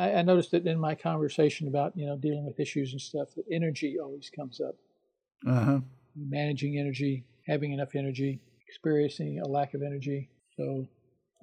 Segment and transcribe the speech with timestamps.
[0.00, 3.28] I, I noticed that in my conversation about you know dealing with issues and stuff,
[3.36, 4.74] that energy always comes up.
[5.46, 5.80] Uh huh.
[6.16, 10.30] Managing energy, having enough energy, experiencing a lack of energy.
[10.56, 10.86] So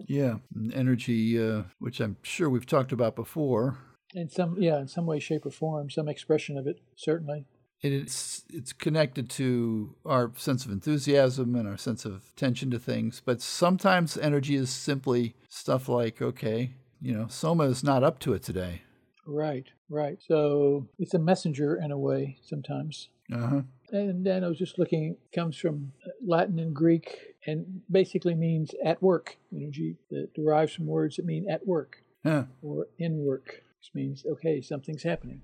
[0.08, 0.38] Yeah,
[0.74, 3.78] energy, uh, which I'm sure we've talked about before.
[4.14, 7.46] in some yeah, in some way, shape, or form, some expression of it certainly.
[7.84, 12.80] And it's it's connected to our sense of enthusiasm and our sense of attention to
[12.80, 13.22] things.
[13.24, 16.72] But sometimes energy is simply stuff like, okay,
[17.02, 18.82] you know, Soma is not up to it today.
[19.26, 20.18] Right, right.
[20.26, 23.10] So it's a messenger in a way sometimes.
[23.32, 23.62] Uh huh.
[23.92, 25.92] And then I was just looking, it comes from
[26.26, 31.50] Latin and Greek and basically means at work energy that derives from words that mean
[31.50, 32.46] at work Yeah.
[32.62, 35.42] or in work, which means, okay, something's happening.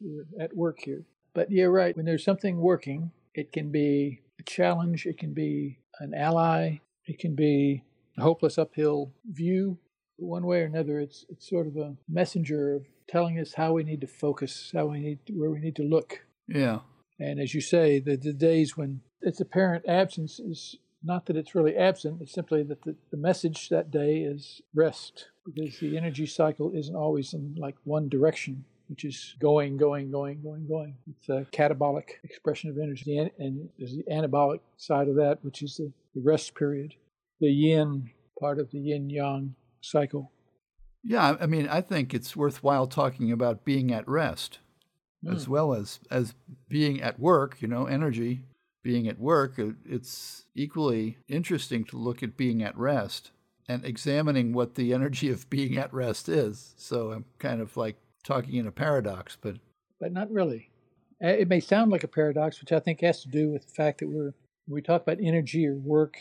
[0.00, 1.04] We're at work here.
[1.34, 5.78] But you're right, when there's something working, it can be a challenge, it can be
[5.98, 7.82] an ally, it can be
[8.16, 9.78] a hopeless uphill view.
[10.16, 13.84] One way or another, it's, it's sort of a messenger of telling us how we
[13.84, 16.24] need to focus, how we need, where we need to look.
[16.46, 16.80] Yeah.
[17.18, 21.54] And as you say, the, the days when its apparent absence is not that it's
[21.54, 26.26] really absent, it's simply that the, the message that day is rest, because the energy
[26.26, 30.96] cycle isn't always in like one direction, which is going, going, going, going, going.
[31.10, 33.18] It's a catabolic expression of energy.
[33.18, 36.94] And, and there's the anabolic side of that, which is the, the rest period,
[37.40, 39.54] the yin part of the yin yang
[39.84, 40.32] cycle.
[41.02, 41.36] Yeah.
[41.40, 44.58] I mean, I think it's worthwhile talking about being at rest
[45.30, 46.34] as well as as
[46.68, 47.60] being at work.
[47.60, 48.42] You know, energy.
[48.82, 53.30] Being at work, it's equally interesting to look at being at rest
[53.66, 56.74] and examining what the energy of being at rest is.
[56.76, 59.56] So I'm kind of like talking in a paradox, but
[59.98, 60.68] but not really.
[61.22, 63.72] Uh, It may sound like a paradox, which I think has to do with the
[63.72, 64.34] fact that we're
[64.66, 66.18] when we talk about energy or work,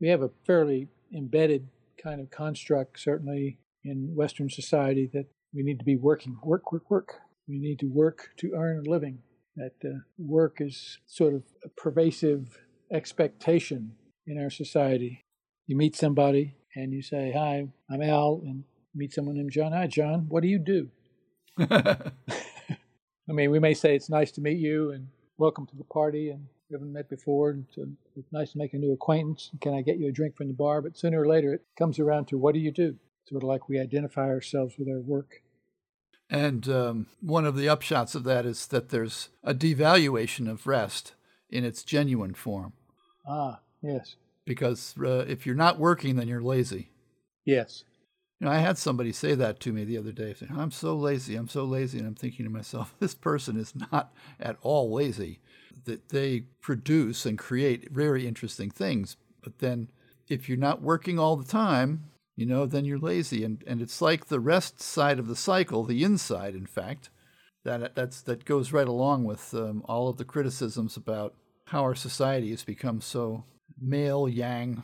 [0.00, 1.68] we have a fairly embedded
[2.02, 6.90] kind of construct, certainly in Western society, that we need to be working, work, work,
[6.90, 7.20] work.
[7.48, 9.18] We need to work to earn a living.
[9.56, 12.58] That uh, work is sort of a pervasive
[12.92, 13.92] expectation
[14.26, 15.24] in our society.
[15.66, 18.64] You meet somebody and you say, "Hi, I'm Al," and
[18.94, 19.72] meet someone named John.
[19.72, 20.26] Hi, John.
[20.28, 20.88] What do you do?
[23.28, 25.08] I mean, we may say it's nice to meet you and
[25.38, 28.72] welcome to the party, and we haven't met before, and so it's nice to make
[28.72, 29.50] a new acquaintance.
[29.60, 30.80] Can I get you a drink from the bar?
[30.80, 32.96] But sooner or later, it comes around to what do you do?
[33.28, 35.42] Sort of like we identify ourselves with our work.
[36.30, 41.14] And um, one of the upshots of that is that there's a devaluation of rest
[41.50, 42.72] in its genuine form.
[43.28, 44.16] Ah, yes,
[44.46, 46.88] Because uh, if you're not working, then you're lazy.
[47.44, 47.84] yes,
[48.40, 50.32] You know, I had somebody say that to me the other day.
[50.32, 51.36] Saying, I'm so lazy.
[51.36, 51.98] I'm so lazy.
[51.98, 55.40] And I'm thinking to myself, this person is not at all lazy.
[55.84, 59.16] That they produce and create very interesting things.
[59.42, 59.90] But then
[60.28, 62.04] if you're not working all the time,
[62.36, 63.44] you know, then you're lazy.
[63.44, 67.10] And, and it's like the rest side of the cycle, the yin side, in fact,
[67.64, 71.34] that that's that goes right along with um, all of the criticisms about
[71.66, 73.44] how our society has become so
[73.80, 74.82] male yang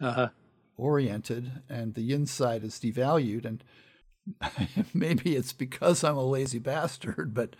[0.00, 0.28] uh huh.
[0.76, 3.64] oriented and the yin side is devalued and
[4.94, 7.56] maybe it's because I'm a lazy bastard but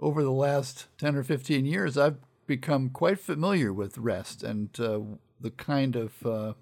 [0.00, 5.00] over the last 10 or 15 years I've become quite familiar with rest and uh,
[5.40, 6.52] the kind of uh,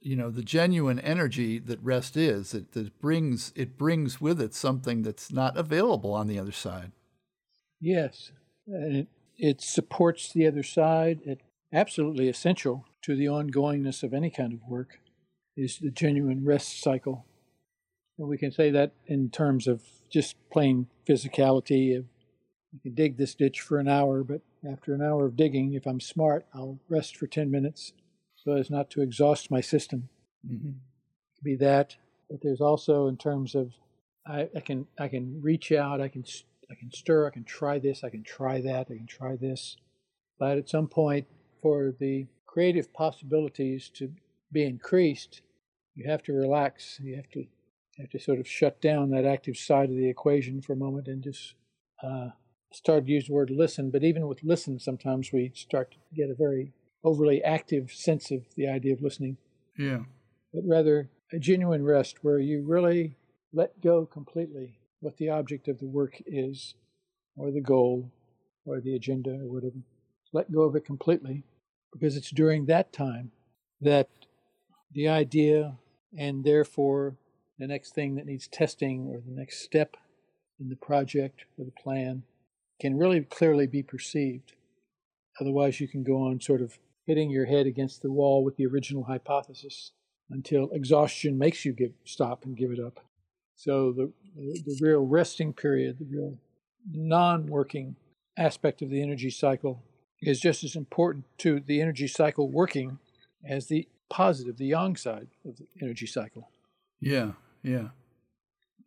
[0.00, 4.54] you know the genuine energy that rest is it that brings it brings with it
[4.54, 6.92] something that's not available on the other side
[7.80, 8.32] Yes,
[8.66, 11.20] and it, it supports the other side.
[11.24, 11.40] It
[11.72, 15.00] absolutely essential to the ongoingness of any kind of work
[15.56, 17.26] is the genuine rest cycle.
[18.18, 22.04] And we can say that in terms of just plain physicality of
[22.74, 25.86] I can dig this ditch for an hour, but after an hour of digging, if
[25.86, 27.92] I'm smart, I'll rest for 10 minutes
[28.46, 30.08] so as not to exhaust my system.
[30.48, 30.70] mm-hmm.
[31.42, 31.96] Be that,
[32.30, 33.72] but there's also in terms of
[34.26, 36.24] I, I can I can reach out, I can
[36.70, 39.76] I can stir, I can try this, I can try that, I can try this.
[40.38, 41.26] But at some point,
[41.62, 44.10] for the creative possibilities to
[44.50, 45.42] be increased,
[45.94, 46.98] you have to relax.
[47.02, 50.08] You have to you have to sort of shut down that active side of the
[50.08, 51.54] equation for a moment and just
[52.02, 52.28] uh,
[52.76, 53.90] start to use the word listen.
[53.90, 56.72] But even with listen, sometimes we start to get a very
[57.04, 59.36] overly active sense of the idea of listening
[59.78, 60.00] yeah
[60.52, 63.16] but rather a genuine rest where you really
[63.52, 66.74] let go completely what the object of the work is,
[67.36, 68.10] or the goal,
[68.64, 69.76] or the agenda, or whatever.
[70.32, 71.44] Let go of it completely
[71.92, 73.30] because it's during that time
[73.80, 74.08] that
[74.92, 75.76] the idea
[76.16, 77.16] and therefore
[77.58, 79.96] the next thing that needs testing or the next step
[80.58, 82.22] in the project or the plan
[82.80, 84.52] can really clearly be perceived.
[85.40, 88.66] Otherwise, you can go on sort of hitting your head against the wall with the
[88.66, 89.92] original hypothesis
[90.30, 93.00] until exhaustion makes you give stop and give it up.
[93.54, 96.38] So the, the real resting period, the real
[96.90, 97.96] non working
[98.38, 99.82] aspect of the energy cycle
[100.20, 102.98] is just as important to the energy cycle working
[103.44, 106.50] as the positive, the yang side of the energy cycle.
[107.00, 107.32] Yeah,
[107.62, 107.88] yeah.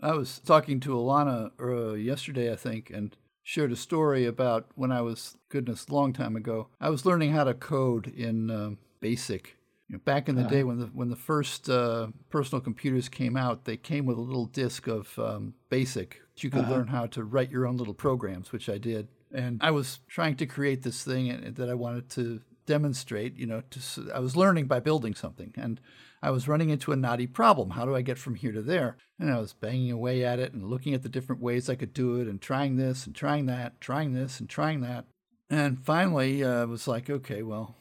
[0.02, 4.92] I was talking to Alana uh, yesterday, I think, and shared a story about when
[4.92, 6.70] I was, goodness, long time ago.
[6.80, 8.72] I was learning how to code in uh,
[9.02, 9.56] BASIC.
[9.88, 10.50] You know, back in the uh-huh.
[10.52, 14.22] day when the when the first uh, personal computers came out, they came with a
[14.22, 16.22] little disk of um, BASIC.
[16.38, 16.72] You could uh-huh.
[16.72, 19.08] learn how to write your own little programs, which I did.
[19.34, 23.36] And I was trying to create this thing that I wanted to demonstrate.
[23.36, 25.82] You know, to, I was learning by building something, and
[26.22, 27.72] I was running into a knotty problem.
[27.72, 28.98] How do I get from here to there?
[29.20, 31.94] And I was banging away at it and looking at the different ways I could
[31.94, 35.06] do it and trying this and trying that, trying this and trying that.
[35.50, 37.76] And finally, uh, I was like, okay, well,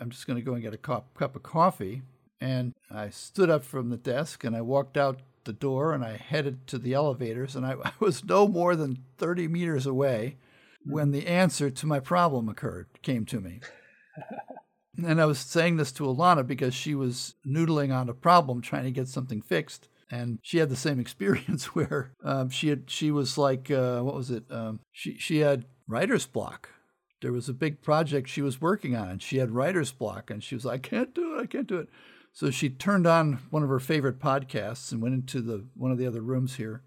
[0.00, 2.02] I'm just going to go and get a cup, cup of coffee.
[2.40, 6.16] And I stood up from the desk and I walked out the door and I
[6.16, 7.54] headed to the elevators.
[7.54, 10.36] And I, I was no more than 30 meters away
[10.84, 13.60] when the answer to my problem occurred, came to me.
[15.02, 18.84] And I was saying this to Alana because she was noodling on a problem, trying
[18.84, 19.88] to get something fixed.
[20.10, 24.14] And she had the same experience where um, she had she was like uh, what
[24.14, 24.44] was it?
[24.50, 26.70] Um, she she had writer's block.
[27.22, 30.42] There was a big project she was working on, and she had writer's block, and
[30.42, 31.42] she was like, "I can't do it.
[31.42, 31.88] I can't do it."
[32.34, 35.98] So she turned on one of her favorite podcasts and went into the one of
[35.98, 36.82] the other rooms here.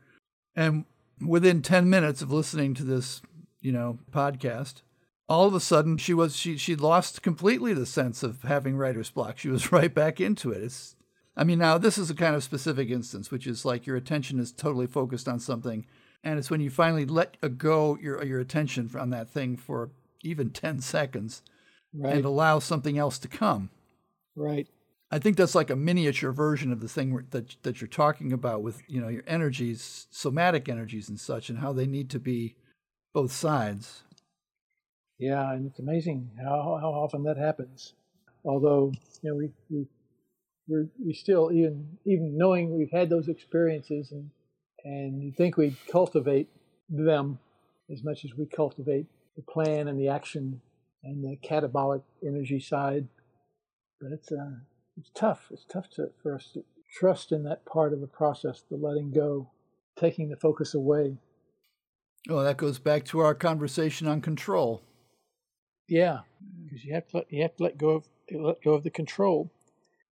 [0.55, 0.83] And
[1.25, 3.21] within 10 minutes of listening to this,
[3.61, 4.81] you know, podcast,
[5.29, 9.09] all of a sudden she was she she lost completely the sense of having writer's
[9.09, 9.37] block.
[9.37, 10.63] She was right back into it.
[10.63, 10.95] It's
[11.35, 14.39] I mean now this is a kind of specific instance, which is like your attention
[14.39, 15.85] is totally focused on something,
[16.23, 19.91] and it's when you finally let go your your attention on that thing for
[20.23, 21.41] even ten seconds,
[21.93, 22.15] right.
[22.15, 23.69] and allow something else to come.
[24.35, 24.67] Right.
[25.09, 28.61] I think that's like a miniature version of the thing that that you're talking about
[28.61, 32.55] with you know your energies, somatic energies and such, and how they need to be
[33.13, 34.03] both sides.
[35.19, 37.93] Yeah, and it's amazing how, how often that happens.
[38.45, 38.91] Although,
[39.21, 39.87] you know, we, we,
[40.67, 44.29] we we still, even, even knowing we've had those experiences and,
[44.83, 46.49] and you think we cultivate
[46.89, 47.39] them
[47.91, 50.61] as much as we cultivate the plan and the action
[51.03, 53.07] and the catabolic energy side.
[53.99, 54.57] But it's, uh,
[54.97, 55.47] it's tough.
[55.51, 56.63] It's tough to, for us to
[56.99, 59.49] trust in that part of the process, the letting go,
[59.99, 61.17] taking the focus away.
[62.29, 64.83] Oh, that goes back to our conversation on control.
[65.87, 66.19] Yeah,
[66.63, 68.89] because you have to let, you have to let go of let go of the
[68.89, 69.51] control.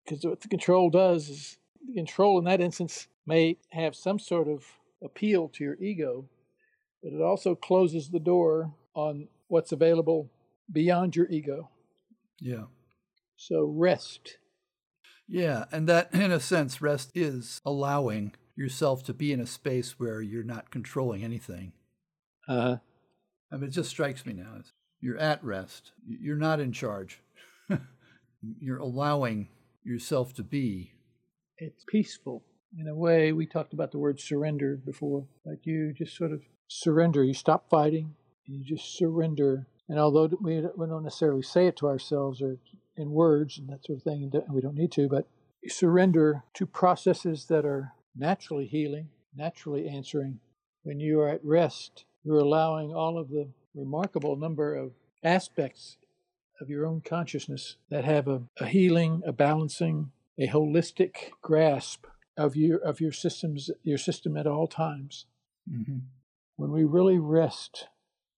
[0.04, 4.48] Because what the control does is the control in that instance may have some sort
[4.48, 4.64] of
[5.02, 6.26] appeal to your ego,
[7.02, 10.30] but it also closes the door on what's available
[10.70, 11.70] beyond your ego.
[12.40, 12.64] Yeah.
[13.36, 14.38] So rest.
[15.26, 19.98] Yeah, and that in a sense rest is allowing yourself to be in a space
[19.98, 21.72] where you're not controlling anything.
[22.46, 22.76] Uh-huh.
[23.50, 24.60] I mean, it just strikes me now.
[25.04, 25.92] You're at rest.
[26.08, 27.20] You're not in charge.
[28.58, 29.48] You're allowing
[29.84, 30.94] yourself to be.
[31.58, 32.42] It's peaceful.
[32.80, 35.26] In a way, we talked about the word surrender before.
[35.44, 37.22] Like you just sort of surrender.
[37.22, 38.14] You stop fighting
[38.46, 39.66] and you just surrender.
[39.90, 42.56] And although we don't necessarily say it to ourselves or
[42.96, 45.28] in words and that sort of thing, we don't need to, but
[45.62, 50.40] you surrender to processes that are naturally healing, naturally answering.
[50.82, 55.96] When you are at rest, you're allowing all of the remarkable number of aspects
[56.60, 62.56] of your own consciousness that have a, a healing, a balancing, a holistic grasp of
[62.56, 65.26] your of your systems your system at all times.
[65.70, 65.98] Mm-hmm.
[66.56, 67.88] When we really rest,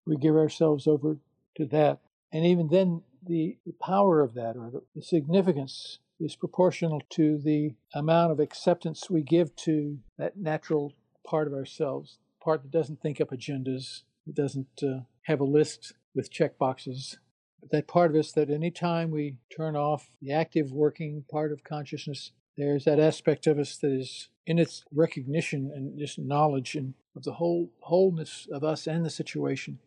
[0.06, 1.16] we give ourselves over
[1.56, 2.00] to that,
[2.32, 7.38] and even then, the, the power of that or the, the significance is proportional to
[7.38, 10.92] the amount of acceptance we give to that natural
[11.26, 15.92] part of ourselves, part that doesn't think up agendas, that doesn't uh, have a list
[16.14, 17.18] with check boxes.
[17.60, 21.52] But that part of us that any time we turn off the active working part
[21.52, 26.74] of consciousness, there's that aspect of us that is in its recognition and just knowledge
[26.74, 29.78] and of the whole wholeness of us and the situation.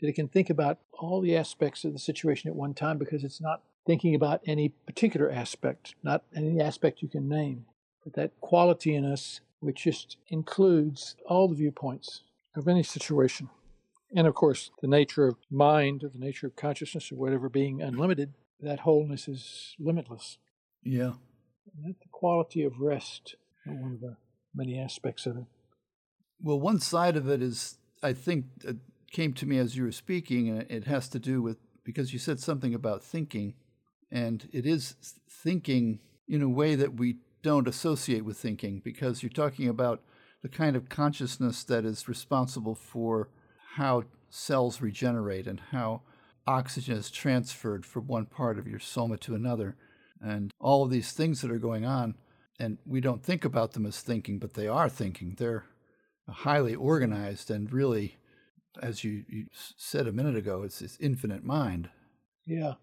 [0.00, 3.22] That it can think about all the aspects of the situation at one time because
[3.22, 7.66] it's not thinking about any particular aspect, not any aspect you can name,
[8.04, 12.22] but that quality in us which just includes all the viewpoints
[12.56, 13.48] of any situation.
[14.14, 17.80] And of course, the nature of mind, or the nature of consciousness, or whatever being
[17.80, 20.38] unlimited, that wholeness is limitless.
[20.82, 21.12] Yeah.
[21.74, 24.16] And that's the quality of rest, uh, one of the
[24.54, 25.44] many aspects of it.
[26.40, 28.76] Well, one side of it is, I think, it
[29.10, 32.18] came to me as you were speaking, and it has to do with because you
[32.18, 33.54] said something about thinking,
[34.10, 34.94] and it is
[35.28, 40.00] thinking in a way that we don't associate with thinking because you're talking about
[40.42, 43.28] the kind of consciousness that is responsible for
[43.76, 46.02] how cells regenerate and how
[46.46, 49.76] oxygen is transferred from one part of your soma to another,
[50.20, 52.16] and all of these things that are going on.
[52.58, 55.34] And we don't think about them as thinking, but they are thinking.
[55.38, 55.64] They're
[56.28, 58.16] highly organized and really,
[58.80, 61.90] as you, you said a minute ago, it's this infinite mind.
[62.46, 62.74] Yeah.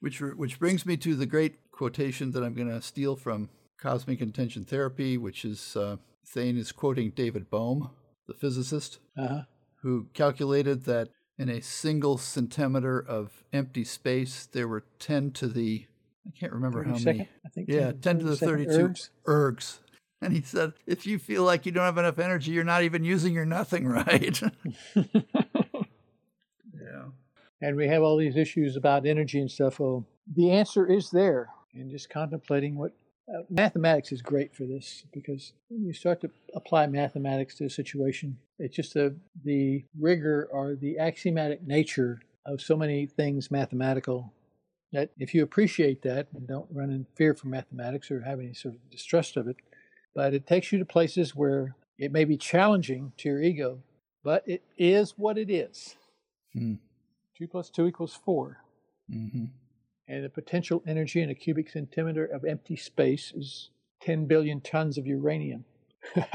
[0.00, 4.20] Which, which brings me to the great quotation that I'm going to steal from Cosmic
[4.20, 7.90] Intention Therapy, which is uh, Thane is quoting David Bohm,
[8.28, 9.42] the physicist, uh-huh.
[9.82, 11.08] who calculated that
[11.38, 15.86] in a single centimeter of empty space, there were 10 to the,
[16.26, 17.28] I can't remember how second, many.
[17.44, 19.10] I think yeah, 10, 10 to the 32 ergs.
[19.26, 19.78] ergs.
[20.20, 23.04] And he said, if you feel like you don't have enough energy, you're not even
[23.04, 24.40] using your nothing right.
[24.94, 25.04] yeah.
[27.60, 29.78] And we have all these issues about energy and stuff.
[29.78, 30.04] Well,
[30.34, 31.48] the answer is there.
[31.74, 32.92] And just contemplating what
[33.28, 37.70] uh, mathematics is great for this because when you start to apply mathematics to a
[37.70, 44.32] situation, it's just the, the rigor or the axiomatic nature of so many things mathematical
[44.92, 48.54] that if you appreciate that and don't run in fear for mathematics or have any
[48.54, 49.56] sort of distrust of it,
[50.14, 53.82] but it takes you to places where it may be challenging to your ego,
[54.24, 55.96] but it is what it is.
[56.54, 56.74] Hmm.
[57.36, 58.58] Two plus two equals 4
[59.12, 59.44] mm-hmm
[60.08, 64.96] and the potential energy in a cubic centimeter of empty space is 10 billion tons
[64.96, 65.64] of uranium.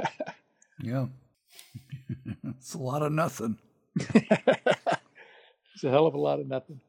[0.80, 1.08] yeah.
[2.50, 3.58] it's a lot of nothing.
[3.96, 6.80] it's a hell of a lot of nothing.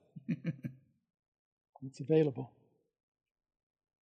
[1.83, 2.50] it's available.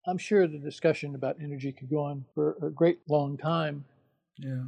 [0.07, 3.85] I'm sure the discussion about energy could go on for a great long time.
[4.39, 4.65] Yeah.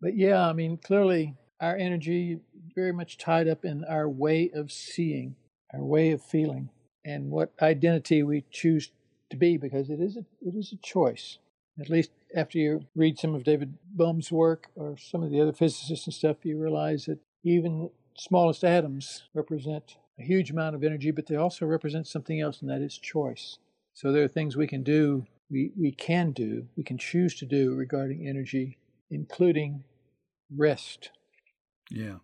[0.00, 2.40] But yeah, I mean, clearly our energy
[2.74, 5.36] very much tied up in our way of seeing,
[5.72, 6.70] our way of feeling
[7.04, 8.90] and what identity we choose
[9.30, 11.38] to be because it is a, it is a choice.
[11.80, 15.52] At least after you read some of David Bohm's work or some of the other
[15.52, 21.10] physicists and stuff, you realize that even smallest atoms represent a huge amount of energy,
[21.10, 23.58] but they also represent something else, and that is choice.
[23.92, 27.46] So there are things we can do, we, we can do, we can choose to
[27.46, 28.78] do regarding energy,
[29.10, 29.84] including
[30.56, 31.10] rest.
[31.90, 32.16] Yeah.